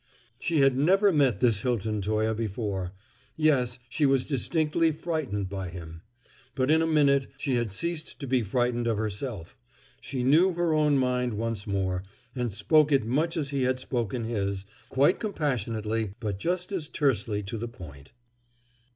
She 0.39 0.61
had 0.61 0.75
never 0.75 1.13
met 1.13 1.41
this 1.41 1.61
Hilton 1.61 2.01
Toye 2.01 2.33
before. 2.33 2.91
Yes; 3.37 3.77
she 3.87 4.07
was 4.07 4.25
distinctly 4.25 4.91
frightened 4.91 5.47
by 5.47 5.69
him. 5.69 6.01
But 6.55 6.71
in 6.71 6.81
a 6.81 6.87
minute 6.87 7.27
she 7.37 7.53
had 7.53 7.71
ceased 7.71 8.17
to 8.19 8.25
be 8.25 8.41
frightened 8.41 8.87
of 8.87 8.97
herself; 8.97 9.55
she 10.01 10.23
knew 10.23 10.53
her 10.53 10.73
own 10.73 10.97
mind 10.97 11.35
once 11.35 11.67
more, 11.67 12.01
and 12.35 12.51
spoke 12.51 12.91
it 12.91 13.05
much 13.05 13.37
as 13.37 13.49
he 13.51 13.61
had 13.61 13.79
spoken 13.79 14.23
his, 14.23 14.65
quite 14.89 15.19
compassionately, 15.19 16.15
but 16.19 16.39
just 16.39 16.71
as 16.71 16.87
tersely 16.87 17.43
to 17.43 17.59
the 17.59 17.67
point. 17.67 18.11